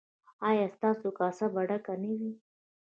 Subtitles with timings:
[0.49, 2.31] ایا ستاسو کاسه به ډکه نه وي؟